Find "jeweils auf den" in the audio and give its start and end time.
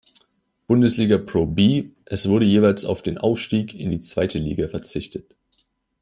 2.47-3.19